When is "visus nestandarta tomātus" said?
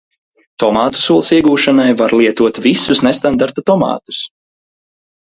2.63-4.23